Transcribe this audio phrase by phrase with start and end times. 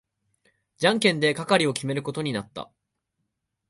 [0.77, 2.71] じゃんけんで係を決めることになった。